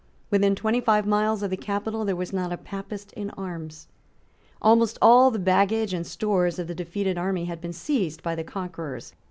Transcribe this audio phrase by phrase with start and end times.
[0.31, 3.87] Within twenty five miles of the capital there was not a Papist in arms.
[4.59, 8.43] Almost all the baggage and stores of the defeated army had been seized by the
[8.43, 9.13] conquerors.